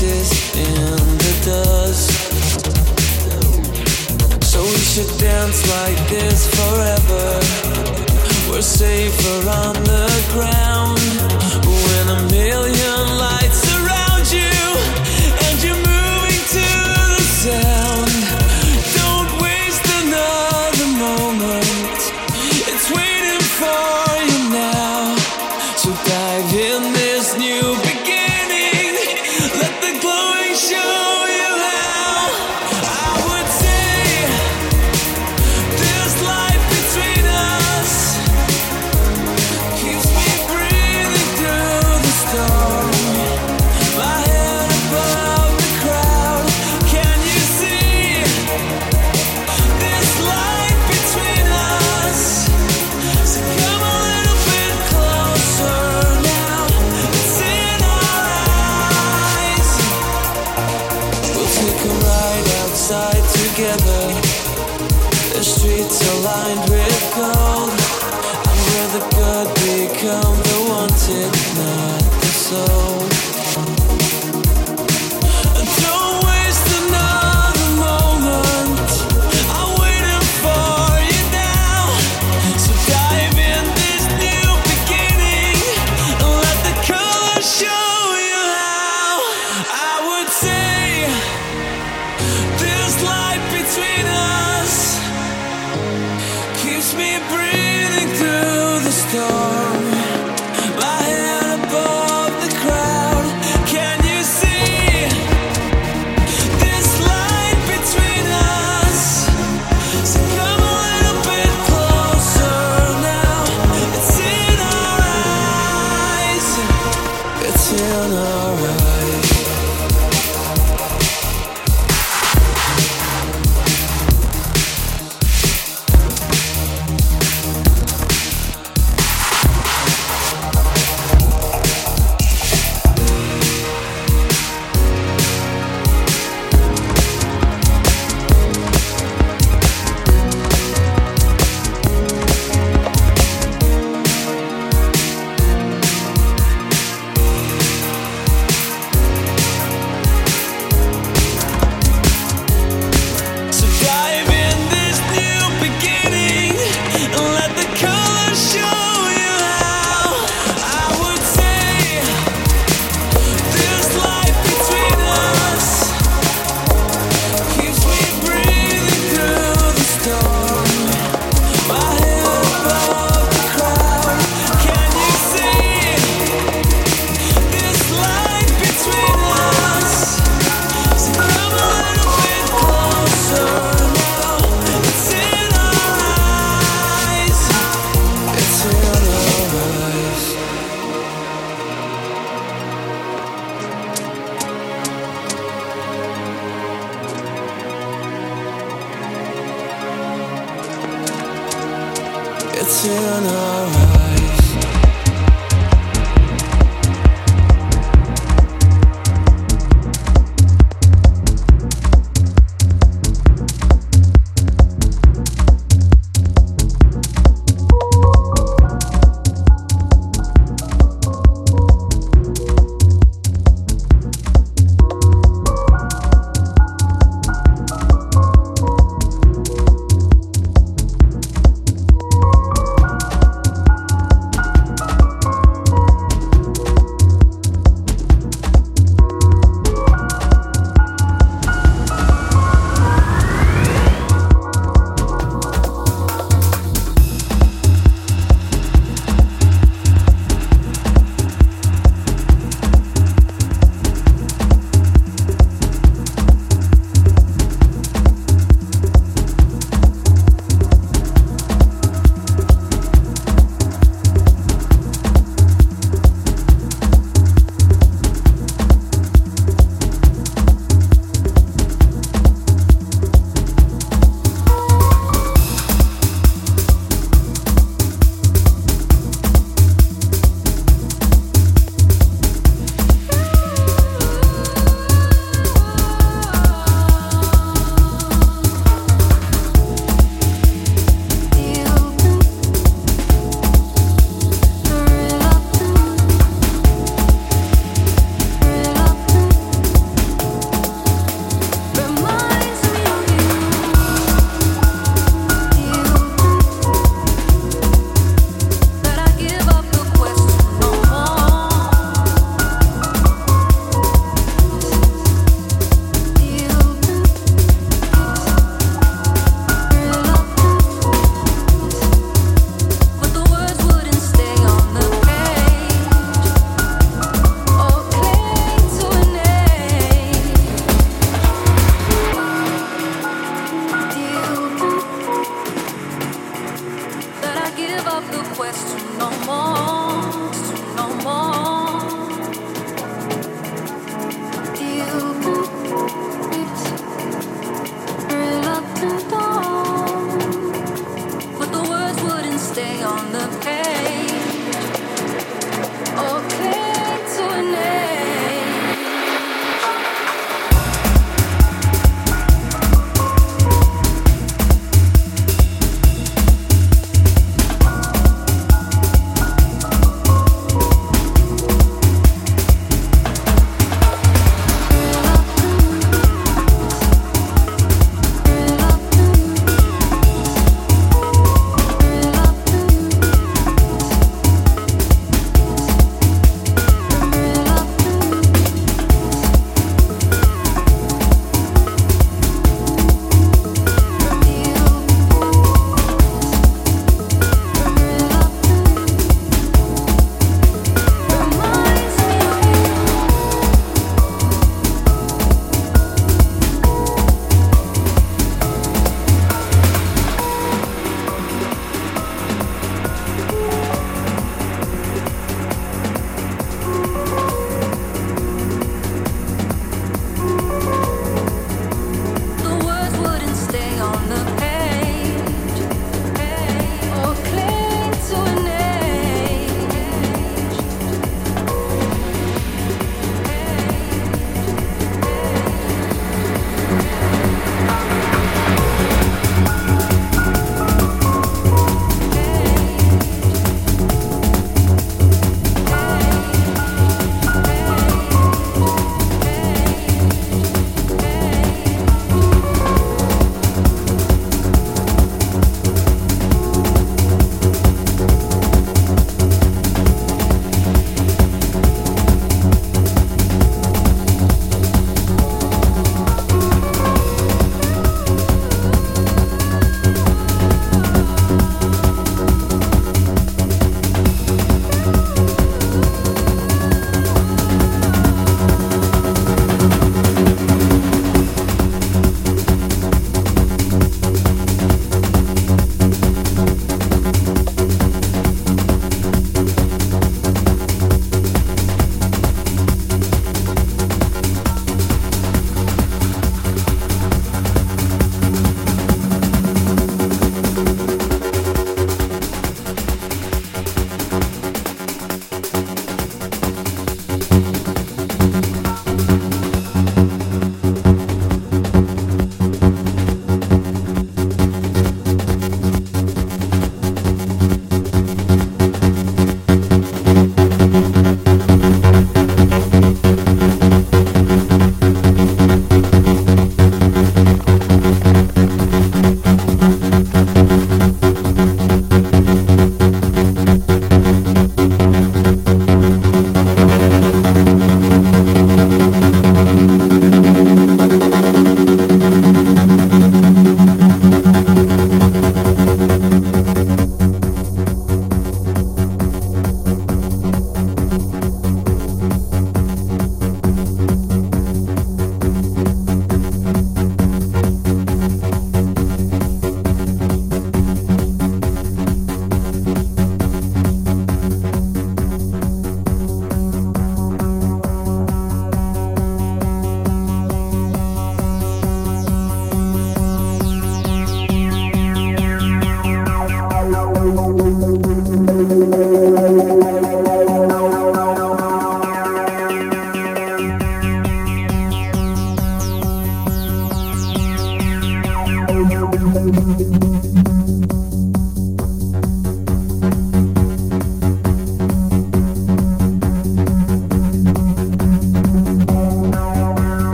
dances 0.00 0.56
in 0.56 1.18
the 1.18 1.34
dust. 1.44 2.10
So 4.44 4.62
we 4.62 4.78
should 4.78 5.18
dance 5.18 5.68
like 5.68 6.08
this 6.08 6.46
forever. 6.54 7.40
We're 8.50 8.62
safer 8.62 9.48
on 9.48 9.74
the 9.84 10.28
ground. 10.32 10.67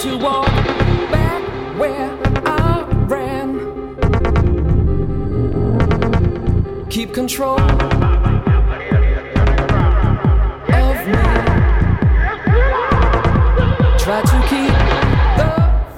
to 0.00 0.16
walk 0.16 0.46
back 1.12 1.42
where 1.78 2.10
I 2.46 2.86
ran. 3.06 3.58
Keep 6.88 7.12
control 7.12 7.60
of 7.60 7.76
me. 11.06 11.26
Try 13.98 14.22
to 14.24 14.38
keep 14.48 14.72
the 15.36 15.52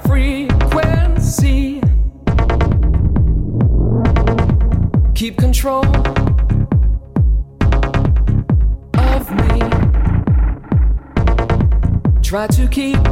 frequency. 0.05 1.81
Keep 5.15 5.37
control. 5.37 5.85
Of 8.97 9.31
me. 9.31 9.61
Try 12.21 12.47
to 12.47 12.67
keep 12.67 13.02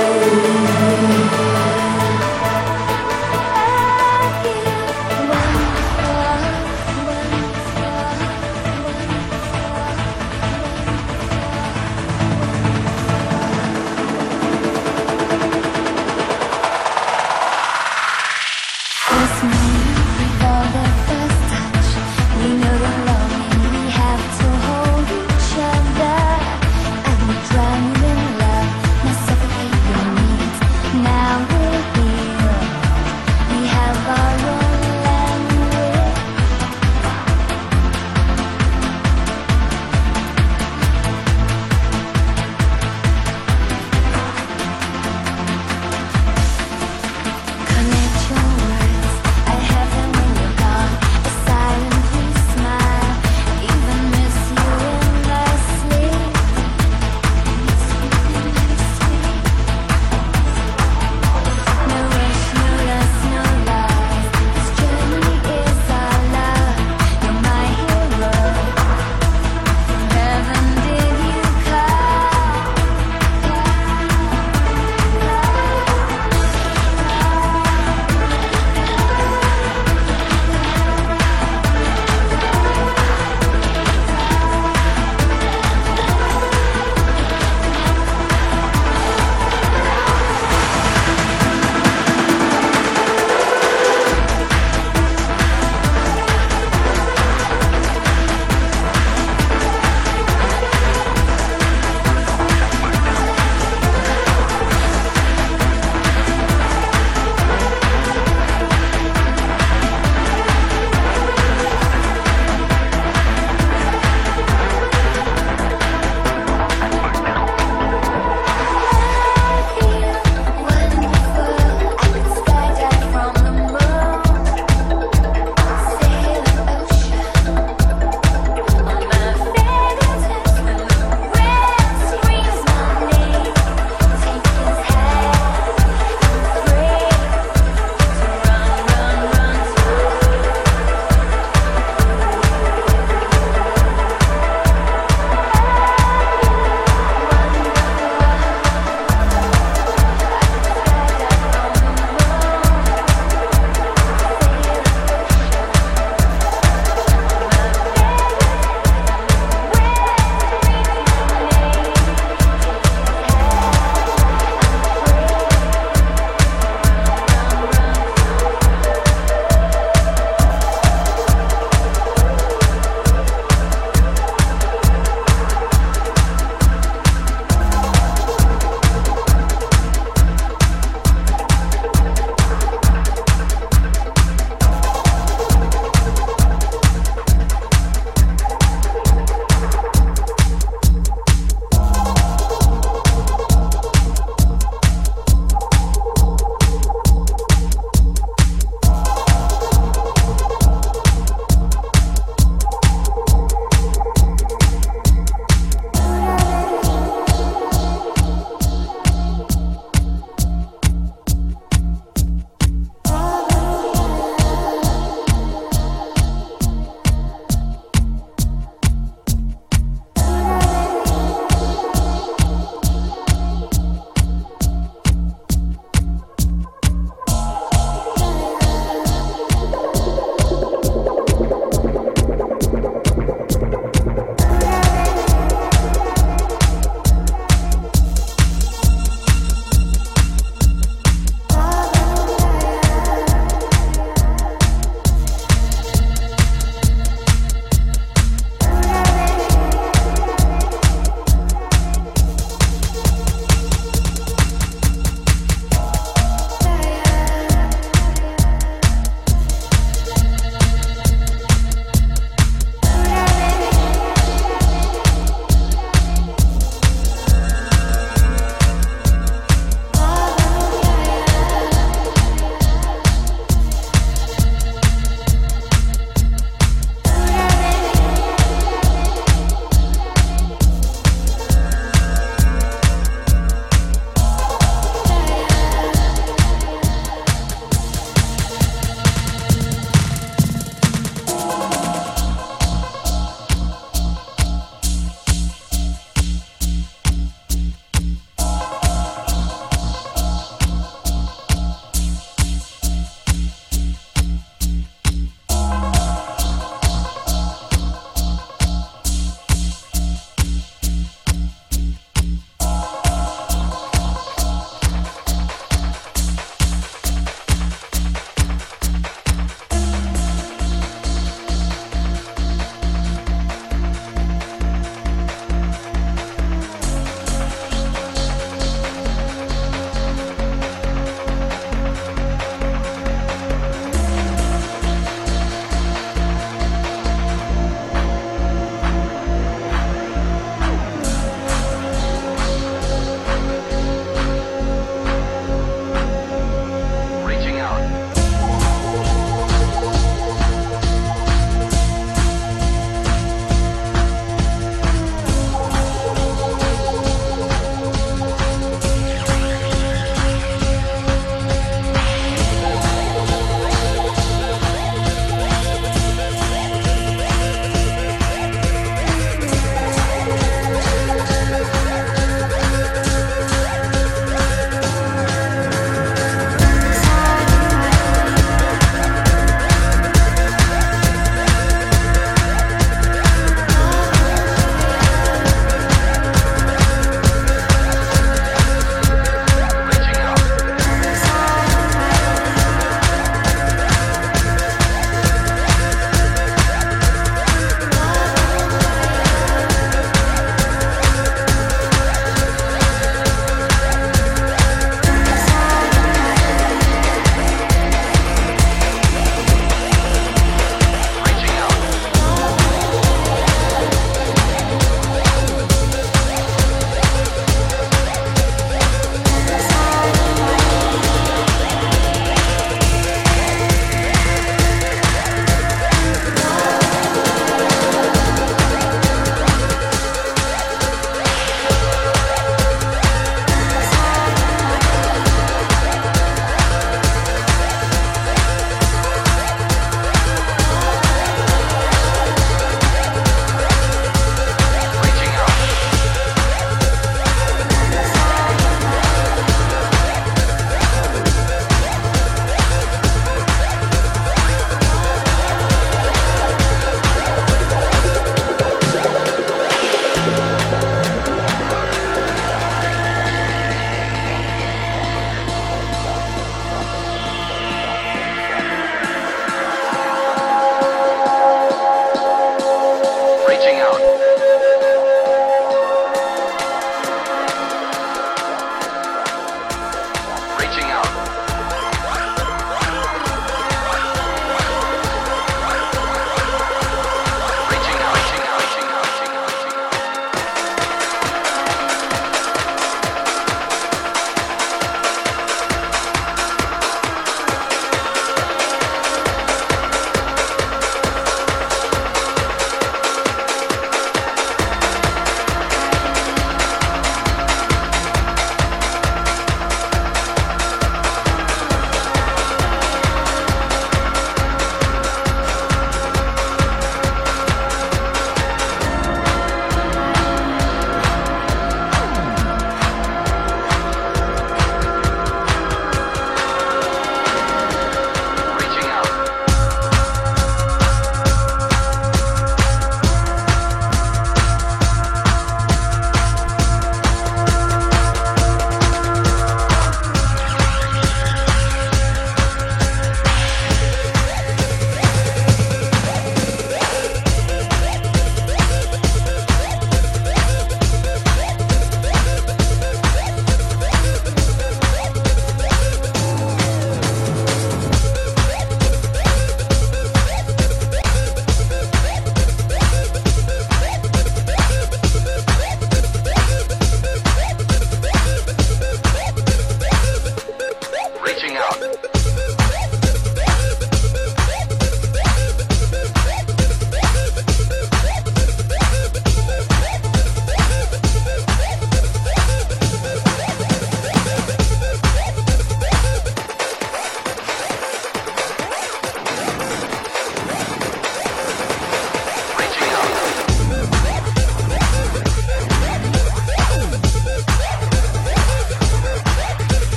Deus. 0.00 0.69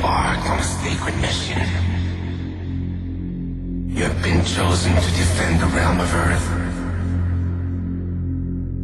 Embarked 0.00 0.46
on 0.48 0.58
a 0.58 0.62
sacred 0.62 1.14
mission. 1.20 1.58
You 3.90 4.04
have 4.04 4.22
been 4.22 4.42
chosen 4.46 4.94
to 4.94 5.10
defend 5.20 5.60
the 5.60 5.66
realm 5.66 6.00
of 6.00 6.14
Earth. 6.14 6.48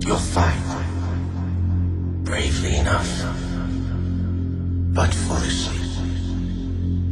You'll 0.06 0.18
fight. 0.18 0.62
Bravely 2.22 2.76
enough. 2.76 3.08
But 4.94 5.14
foolishly. 5.14 5.80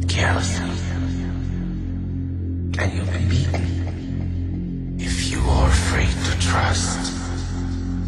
Carelessly. 0.07 0.69
And 2.77 2.93
you'll 2.93 3.05
be 3.07 3.25
beaten. 3.27 4.97
If 4.99 5.31
you 5.31 5.39
are 5.39 5.67
afraid 5.67 6.13
to 6.25 6.39
trust, 6.47 7.11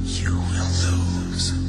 you 0.03 0.35
will 0.35 0.71
lose. 0.85 1.66